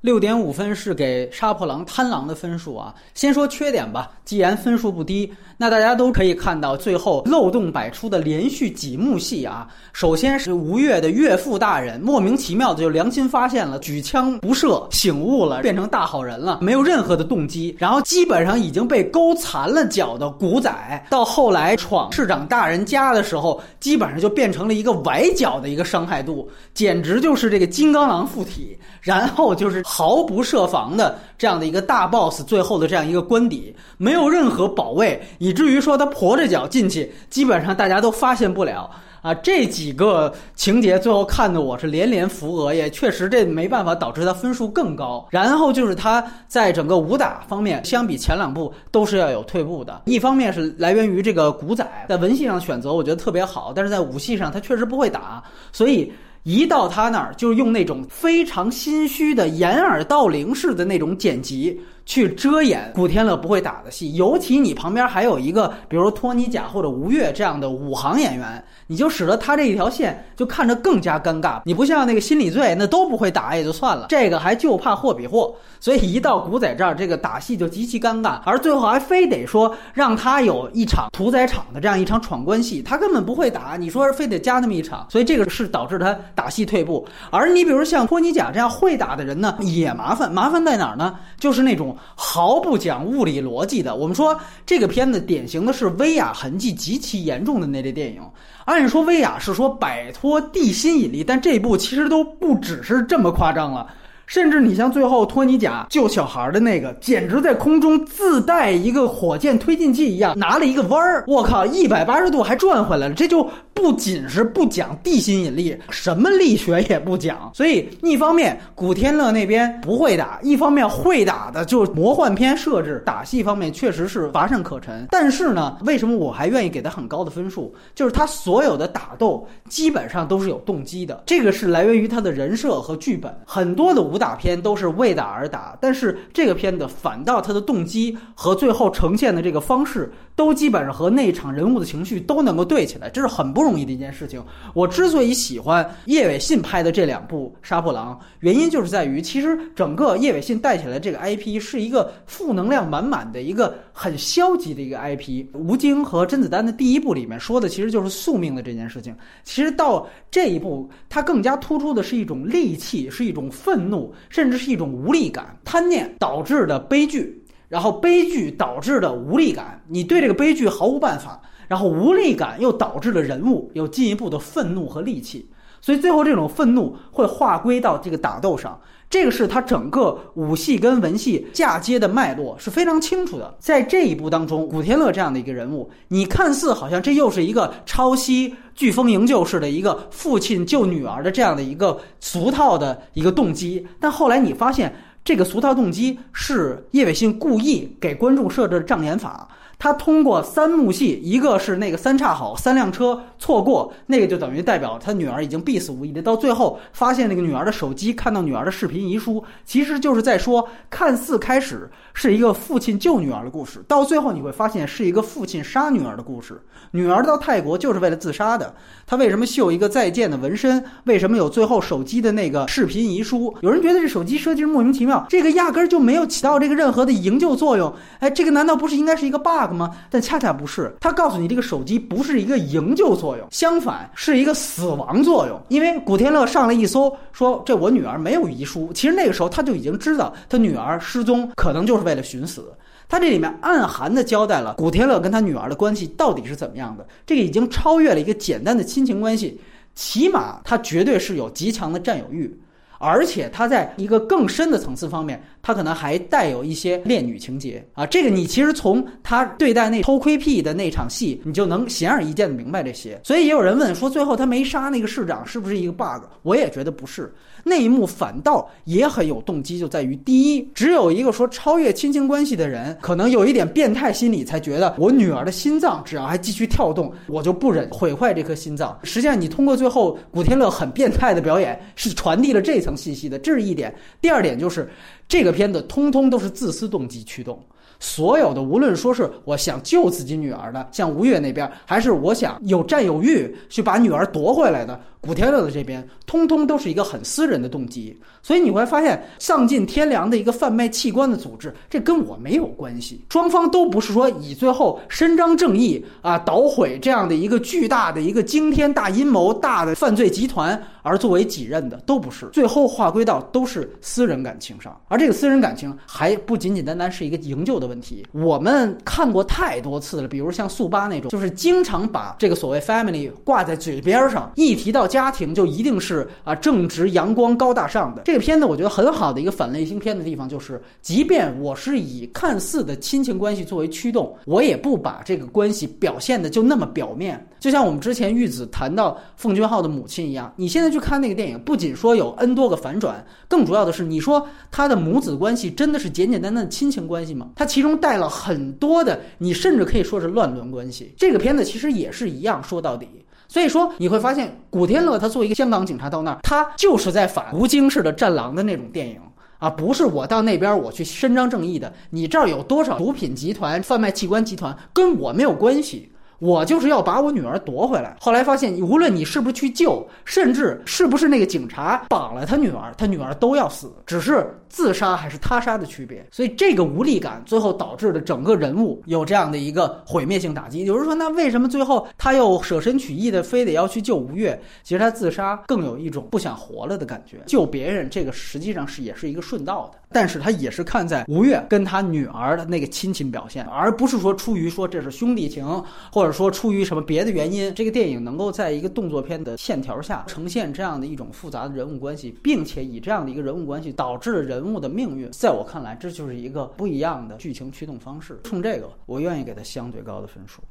[0.00, 2.94] 六点五分是给杀破狼贪狼的分数啊。
[3.14, 9.68] 先说缺点吧，既然分数不低，那大家都可以看到最后漏洞百出的连续几幕戏啊。
[9.92, 17.76] 首先是吴越的岳父大人莫名其妙的就良心发现了，举枪不射，醒悟了，变成大好人了，没有任何的动机。
[17.78, 28.78] 然后基本上已经被勾残了脚的古仔，到后来闯市长大人家的时候，基本上就变成了一个崴脚的一个伤害度，简直就是这个金刚狼附体。
[29.02, 38.88] 然后就是毫不设防的这样的一个大 boss，最后的这样一个官邸，没有任何保卫，以至于说他跛着脚进去，基本上大家都发现不了
[39.20, 39.34] 啊。
[39.34, 45.26] 这几个情节最后看的我是连连扶额，也确实这没办法导致他分数更高。
[45.28, 50.02] 然后就是他在整个武打方面，相比前两部都是要有退步的。
[50.04, 56.12] 一方面是来源于这个古仔在文戏上选择，我觉得特别好，但是在武戏上他确实不会打，所以。
[56.44, 61.80] 一到他那儿，就用那种非常心虚的掩耳盗铃式的那种剪辑。
[62.06, 71.60] 去遮掩古天乐不会打的戏，尤其你旁边还有一个，比如托尼贾或者吴越这样的武行演员，你就使得他这一条线就看着更加尴尬。
[71.64, 87.06] 你不像那个心理罪，那都不会打也就算了，这个还就怕货比货，所以一到古仔这儿，这个打戏就极其尴尬，而最后还非得说让他有一场屠宰场的这样一场闯关戏，他根本不会打，你说非得加那么一场，所以这个是导致他打戏退步。
[87.30, 91.14] 而你比如像托尼贾这样会打的人呢，也麻烦，麻烦在哪儿呢？
[91.38, 91.89] 就是那种。
[92.14, 98.22] 毫不讲物理逻辑的，我们说这个片子典型的是威亚痕迹极其严重的那类电影。
[98.64, 103.86] 按说威亚是说摆脱地心引力，但这部其实都不只是这么夸张了。
[104.30, 113.14] 甚至你像最后托尼贾救小孩的那个，简直在空中自带一个火箭推进器一样，拿了一个弯儿，我靠，一百八十度还转回来了。
[113.14, 117.50] 这就不仅是不讲地心引力，什么力学也不讲。
[117.52, 125.08] 所以一方面古天乐那边不会打，一方面会打的就魔幻片设置打戏方面确实是乏善可陈。
[125.10, 127.74] 但是呢，为什么我还愿意给他很高的分数？
[127.96, 134.19] 就是他所有的打斗基本上都是有动机的，这个是来源于他的人设和剧本，很多的武。
[134.20, 144.40] 打片都是为打而打，但是这个片子反倒它的动机和最后呈现的这个方式，都基本上和那场人物的情绪都能够对起来，这是很不容易的一件事情。
[144.74, 155.46] 我之所以喜欢叶伟信拍的这两部《杀破狼》，原因就是在于，其实整个叶伟信带起来这个 IP 是一个负能量满满的一个很消极的一个 IP。
[155.54, 164.09] 吴京和甄子丹的第一部里面说的其实就是宿命的这件事情，其实到这一步，它更加突出的是一种戾气，是一种愤怒。
[164.28, 175.50] 甚至是一种无力感、贪念导致的悲剧，然后悲剧导致的无力感，你对这个悲剧毫无办法，然后无力感又导致了人物有进一步的愤怒和戾气，
[175.80, 178.80] 所以最后这种愤怒会划归到这个打斗上。
[179.10, 183.52] 这个是他整个武戏跟文戏嫁接的脉络是非常清楚的。
[183.58, 194.94] 在这一部当中，古天乐这样的一个人物，你看似好像这又是一个抄袭飓风营救式的一个父亲救女儿的这样的一个俗套的一个动机，但后来你发现，
[195.24, 199.48] 这个俗套动机是叶伟信故意给观众设置的障眼法。
[199.80, 206.20] 他通过三幕戏，一个是那个三岔口，三辆车错过，那个就等于代表他女儿已经必死无疑的。
[206.20, 216.60] 到最后发现那个女儿的手机，看到女儿的视频遗书，其实就是在说，看似开始是一个父亲救女儿的故事，到最后你会发现是一个父亲杀女儿的故事。
[216.90, 218.74] 女儿到泰国就是为了自杀的，
[219.06, 220.84] 他为什么绣一个再见的纹身？
[221.04, 223.54] 为什么有最后手机的那个视频遗书？
[223.62, 227.90] 有人觉得这手机设计是莫名其妙，这个压根儿就没有起到这个任何的营救作用。
[228.18, 229.69] 哎，这个难道不是应该是一个 bug？
[229.74, 229.90] 吗？
[230.10, 235.60] 但恰恰不是，他告诉你这个手机不是一个营救作用，相反是一个死亡作用。
[235.68, 238.90] 因为古天乐上来一搜，说这我女儿没有遗书。
[238.94, 242.72] 其实那个时候他就已经知道他女儿失踪可能就是为了寻死。
[243.08, 247.04] 他这里面暗含的交代了古天乐跟他女儿的关系到底是怎么样的。
[247.26, 249.60] 这个已经超越了一个简单的亲情关系，
[249.94, 252.56] 起码他绝对是有极强的占有欲。
[253.00, 258.04] 而且他在一个更深的层次方面，他可能还带有一些恋女情节啊。
[258.04, 263.18] 这个你其实从他对待那偷窥癖的那场戏，你就能显而易见的明白这些。
[263.24, 266.24] 所以也有人问说，最后他没杀那个市长是不是一个 bug？
[266.42, 267.32] 我也觉得不是，
[267.64, 278.98] 那一幕反倒也很有动机，就在于第一，只有一个说超越亲情关系的人，可能有一点变态心理，才觉得我女儿的心脏只要还继续跳动，我就不忍毁坏这颗心脏。
[279.04, 282.89] 实际上，你通过最后古天乐很变态的表演，是传递了这层。
[282.96, 283.94] 信息的，这是一点。
[284.20, 284.88] 第二点就是，
[285.28, 287.62] 这个片子通通都是自私动机驱动。
[287.98, 294.98] 所有的，无论说是我想救自己女儿的，像吴越那边，还是我想有占有欲去把女儿夺回来的。
[295.22, 303.22] 古天乐的这边，通通都是一个很私人的动机，所以你会发现，丧尽天良的一个贩卖器官的组织，这跟我没有关系。
[303.28, 312.46] 双方都不是说以最后伸张正义啊，捣毁这样的一个巨大的一个惊天大阴谋、大的犯罪集团而作为己任的，都不是。
[312.50, 318.26] 最后划归到都是私人感情上，而这个私人感情还不仅仅单单是一个营救旧的问题。
[318.32, 325.10] 我们看过太多次了，比如像速八那种，就是经常把这个所谓 family 挂在嘴边上，一提到。
[325.10, 328.22] 家庭就一定是啊正直、阳光、高大上的。
[328.26, 337.44] 这个片子我觉得很好的一个反类型片的地方，就是即便我是以看似的亲情关系作为驱动，我也不把这个关系表现的就那么表面。
[337.58, 347.48] 就像我们之前玉子谈到奉俊昊的母亲一样，你现在去看那个电影，不仅说有 N 多个反转，更主要的是，你说他的母子关系真的是简简单单的亲情关系吗？
[347.60, 351.12] 它其中带了很多的，你甚至可以说是乱伦关系。
[351.14, 353.06] 这个片子其实也是一样，说到底。
[353.48, 359.20] 所以说你会发现，古天乐他作为一个香港警察到那儿，他就是在反吴京式的战狼的那种电影
[359.58, 361.92] 啊，不是我到那边我去伸张正义的。
[362.08, 366.10] 你这儿有多少毒品集团、贩卖器官集团，跟我没有关系。
[366.40, 368.16] 我就是要把我女儿夺回来。
[368.20, 376.26] 后来发现，无论你是不是去救，甚至是不是那个警察绑了他女儿，他女儿都要死，只是自杀还是他杀的区别。
[376.30, 380.84] 所以这个无力感最后导致的整个人物有这样的一个毁灭性打击。
[380.84, 384.60] 有人说，那为什么最后他又舍身取义的，非得要去救吴越？
[384.82, 387.36] 其实他自杀更有一种不想活了的感觉。
[387.46, 389.98] 救别人，这个实际上是也是一个顺道的。
[390.12, 395.64] 但是他也是看在吴越跟他女儿的那个亲情表现，而不是说出于说这是兄弟情，
[396.10, 397.74] 或者说出于什么别的原因。
[397.74, 408.40] 这个电影能够在一个动作片的线条下呈现这样的一种复杂的人物关系，并且以这样的一个人物关系导致了人物的命运，在我看来，这就是一个不一样的剧情驱动方式。
[408.44, 410.62] 冲这个，我愿意给他相对高的分数。